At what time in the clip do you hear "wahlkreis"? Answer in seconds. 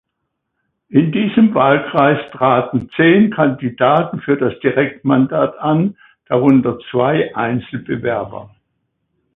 1.53-2.17